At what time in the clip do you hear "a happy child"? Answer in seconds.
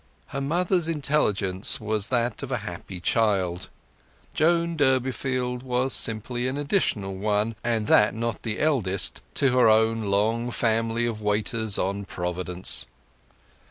2.51-3.69